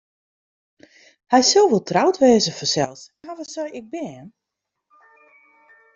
[1.31, 4.27] Hy sil wol troud wêze fansels en hawwe se ek bern?